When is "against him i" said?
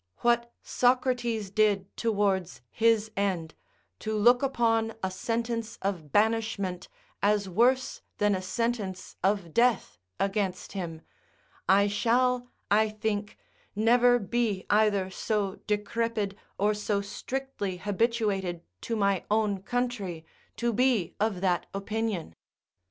10.19-11.85